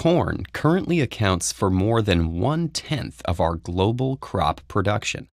[0.00, 5.28] Corn currently accounts for more than one tenth of our global crop production.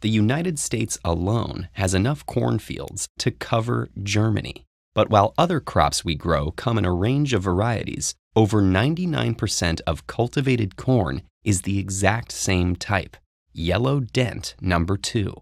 [0.00, 4.64] The United States alone has enough cornfields to cover Germany.
[4.92, 10.08] But while other crops we grow come in a range of varieties, over 99% of
[10.08, 13.16] cultivated corn is the exact same type,
[13.52, 15.32] yellow dent number 2.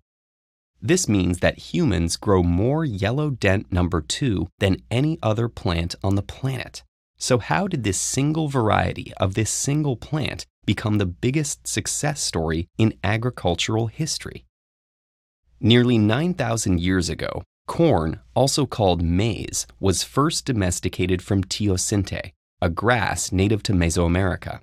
[0.82, 6.14] This means that humans grow more yellow dent number 2 than any other plant on
[6.14, 6.82] the planet.
[7.18, 12.68] So, how did this single variety of this single plant become the biggest success story
[12.76, 14.44] in agricultural history?
[15.58, 23.32] Nearly 9,000 years ago, corn, also called maize, was first domesticated from teosinte, a grass
[23.32, 24.60] native to Mesoamerica.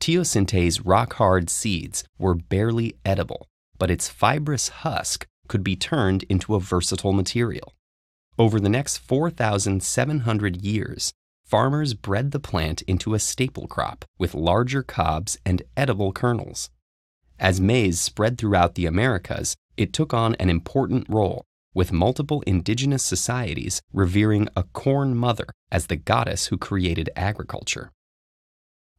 [0.00, 3.46] Teosinte's rock hard seeds were barely edible,
[3.78, 7.72] but its fibrous husk could be turned into a versatile material.
[8.36, 11.12] Over the next 4,700 years,
[11.44, 16.70] farmers bred the plant into a staple crop with larger cobs and edible kernels.
[17.38, 23.02] As maize spread throughout the Americas, it took on an important role, with multiple indigenous
[23.02, 27.90] societies revering a corn mother as the goddess who created agriculture.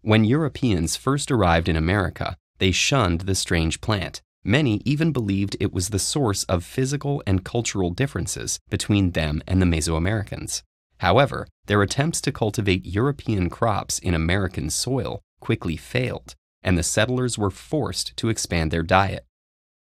[0.02, 4.22] When Europeans first arrived in America, they shunned the strange plant.
[4.44, 9.62] Many even believed it was the source of physical and cultural differences between them and
[9.62, 10.62] the Mesoamericans.
[11.00, 17.38] However, their attempts to cultivate European crops in American soil quickly failed, and the settlers
[17.38, 19.26] were forced to expand their diet.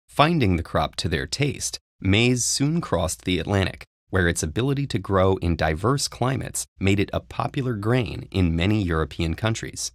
[0.07, 4.99] Finding the crop to their taste, maize soon crossed the Atlantic, where its ability to
[4.99, 9.91] grow in diverse climates made it a popular grain in many European countries.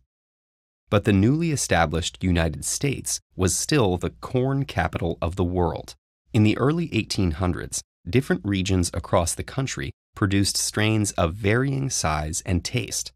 [0.91, 5.95] But the newly established United States was still the corn capital of the world.
[6.33, 12.65] In the early 1800s, different regions across the country produced strains of varying size and
[12.65, 13.13] taste.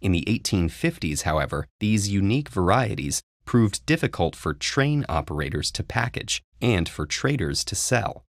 [0.00, 6.88] In the 1850s, however, these unique varieties proved difficult for train operators to package and
[6.88, 8.24] for traders to sell.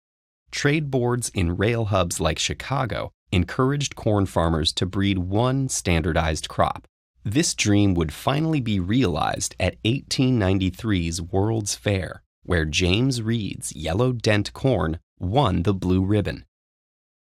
[0.50, 6.86] Trade boards in rail hubs like Chicago encouraged corn farmers to breed one standardized crop.
[7.24, 14.52] This dream would finally be realized at 1893's World's Fair, where James Reid's yellow dent
[14.52, 16.44] corn won the blue ribbon.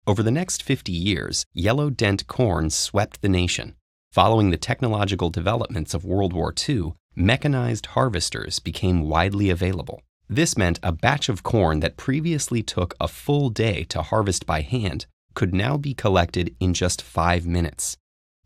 [0.07, 3.75] Over the next 50 years, yellow dent corn swept the nation.
[4.13, 10.03] Following the technological developments of World War II, mechanized harvesters became widely available.
[10.29, 14.61] This meant a batch of corn that previously took a full day to harvest by
[14.61, 17.97] hand could now be collected in just five minutes.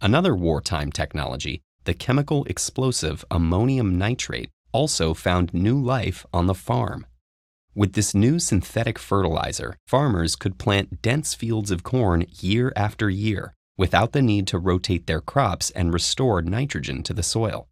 [0.01, 7.05] Another wartime technology, the chemical explosive ammonium nitrate, also found new life on the farm.
[7.79, 13.55] With this new synthetic fertilizer, farmers could plant dense fields of corn year after year
[13.77, 17.69] without the need to rotate their crops and restore nitrogen to the soil.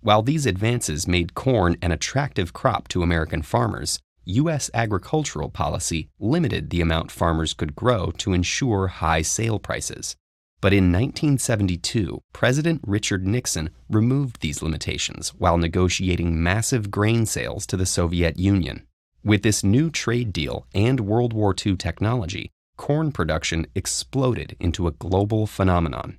[0.00, 4.70] While these advances made corn an attractive crop to American farmers, U.S.
[4.74, 10.14] agricultural policy limited the amount farmers could grow to ensure high sale prices.
[10.60, 17.76] But in 1972, President Richard Nixon removed these limitations while negotiating massive grain sales to
[17.76, 18.86] the Soviet Union.
[19.24, 24.92] With this new trade deal and World War II technology, corn production exploded into a
[24.92, 26.18] global phenomenon.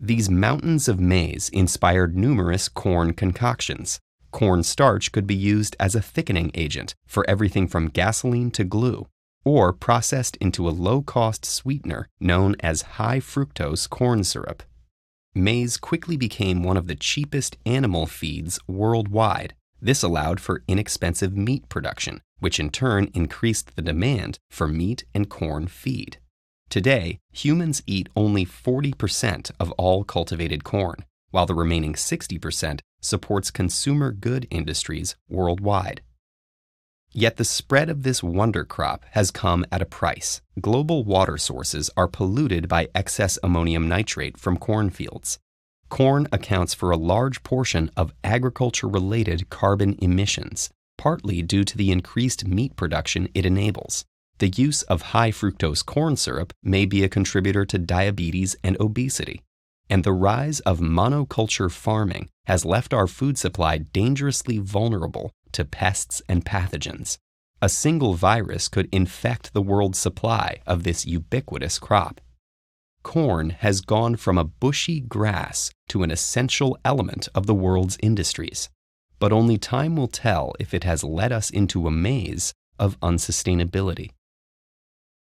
[0.00, 4.00] These mountains of maize inspired numerous corn concoctions.
[4.30, 9.06] Corn starch could be used as a thickening agent for everything from gasoline to glue,
[9.44, 14.62] or processed into a low cost sweetener known as high fructose corn syrup.
[15.34, 21.68] Maize quickly became one of the cheapest animal feeds worldwide this allowed for inexpensive meat
[21.68, 26.16] production, which in turn increased the demand for meat and corn feed.
[26.70, 34.10] Today, humans eat only 40% of all cultivated corn, while the remaining 60% supports consumer
[34.10, 36.00] good industries worldwide.
[37.12, 40.40] Yet the spread of this wonder crop has come at a price.
[40.60, 45.38] Global water sources are polluted by excess ammonium nitrate from cornfields,
[45.88, 51.90] corn accounts for a large portion of agriculture related carbon emissions, partly due to the
[51.90, 54.04] increased meat production it enables.
[54.38, 59.42] The use of high fructose corn syrup may be a contributor to diabetes and obesity.
[59.88, 66.20] And the rise of monoculture farming has left our food supply dangerously vulnerable to pests
[66.28, 67.18] and pathogens.
[67.62, 72.20] A single virus could infect the world's supply of this ubiquitous crop
[73.04, 78.68] corn has gone from a bushy grass to an essential element of the world's industries.
[79.20, 84.10] But only time will tell if it has led us into a maze of unsustainability.